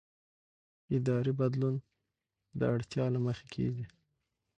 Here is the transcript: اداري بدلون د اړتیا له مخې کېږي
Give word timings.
اداري 0.97 1.31
بدلون 1.39 1.75
د 2.59 2.61
اړتیا 2.73 3.05
له 3.13 3.19
مخې 3.25 3.45
کېږي 3.55 3.85